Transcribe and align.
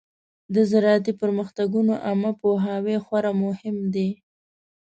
د 0.53 0.55
زراعتي 0.71 1.13
پرمختګونو 1.21 1.93
عامه 2.05 2.31
پوهاوی 2.41 2.97
خورا 3.05 3.31
مهم 3.43 3.77
دی. 3.93 4.09